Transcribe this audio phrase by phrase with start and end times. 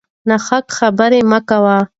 [0.27, 1.79] ناحق خبرې مه کوئ.